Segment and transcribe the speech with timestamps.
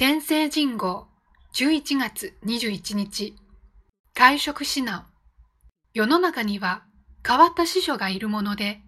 [0.00, 1.08] 天聖人号
[1.54, 3.34] 11月21日
[4.14, 5.06] 会食指南
[5.92, 6.84] 世の中には
[7.26, 8.80] 変わった師匠がいるもので、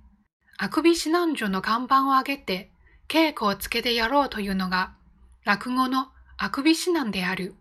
[0.57, 2.71] あくび指南所の看板を上げて
[3.09, 4.93] 稽古をつけてやろうというのが
[5.45, 6.06] 落語の
[6.37, 7.56] あくび指南である。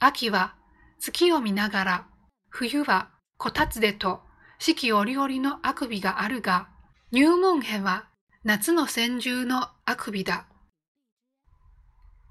[0.00, 0.54] 秋は
[1.00, 2.06] 月を見ながら、
[2.48, 4.22] 冬はこたつでと
[4.58, 6.70] 四季折々のあくびがあるが、
[7.12, 8.06] 入門編は
[8.42, 10.46] 夏の千獣のあくびだ。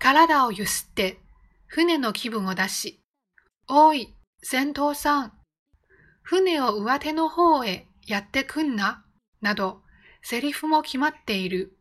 [0.10, 1.20] 体をゆすって
[1.66, 3.02] 船の気分を出し、
[3.68, 5.34] おい、船頭さん、
[6.22, 9.04] 船を上手の方へやってくんな、
[9.42, 9.82] など、
[10.22, 11.78] セリフも決まっている。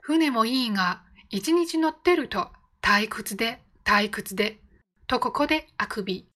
[0.00, 2.48] 船もいいが、一日乗ってると
[2.80, 4.58] 退屈で退屈で、
[5.06, 6.30] とここであくび。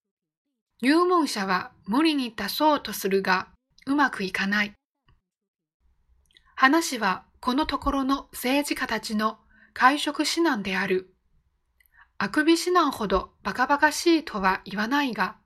[0.82, 3.48] 入門者は無理に出そうとするが、
[3.86, 4.74] うまくいかない。
[6.54, 9.38] 話はこのところの政治家たちの
[9.72, 11.13] 会食指南である。
[12.18, 15.36] あくび指南ほどバカバカしいとは言わないが、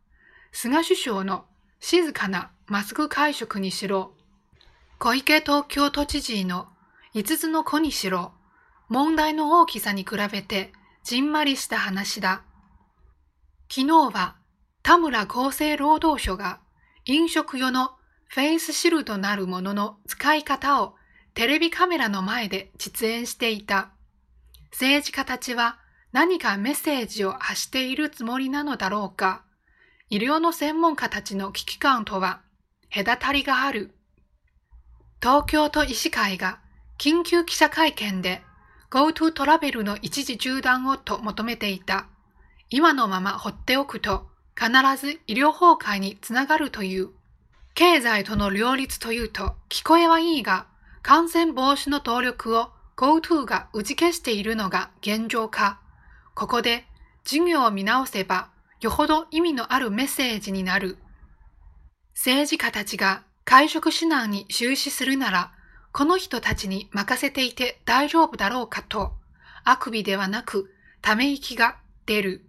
[0.52, 1.44] 菅首相の
[1.80, 4.12] 静かなマスク会食にしろ、
[4.98, 6.68] 小池東京都知事の
[7.14, 8.32] 五つの子にしろ、
[8.88, 12.42] 問題の大きさに比べてじんまりした話だ。
[13.70, 14.36] 昨日は
[14.82, 16.60] 田村厚生労働省が
[17.04, 17.92] 飲食用の
[18.28, 20.94] フェイスシルドなるものの使い方を
[21.34, 23.90] テレビカメラの前で実演していた。
[24.72, 25.78] 政治家たちは
[26.12, 29.42] 何かメッセージを発しているつもりなのだろうか。
[30.10, 32.40] 医療の専門家たちの危機感とは
[32.94, 33.94] 隔たりがある。
[35.20, 36.60] 東京都医師会が
[36.98, 38.42] 緊急記者会見で
[38.90, 42.06] GoTo トラベルの一時中断をと求めていた。
[42.70, 47.10] 今のまま放っておくと必ず医療崩壊につながるという。
[47.74, 50.66] 経済との両立というと聞こえはいいが、
[51.02, 55.80] 感染防止の動力を GoTo が打ち消しているのが現状か。
[56.38, 56.84] ここで
[57.24, 58.50] 授業を見直せば
[58.80, 60.96] よほど意味のあるメッセージになる。
[62.14, 65.50] 政治家たちが会食指南に終始するなら、
[65.90, 69.14] この人たちに任せていて大丈夫だろうかと、
[69.64, 70.70] あくびではなく、
[71.02, 72.47] ため息が出る。